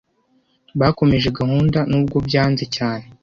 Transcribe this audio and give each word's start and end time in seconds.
Bakomeje 0.79 1.27
gahunda 1.39 1.79
nubwo 1.89 2.15
babyanze 2.19 2.63
cyane. 2.75 3.05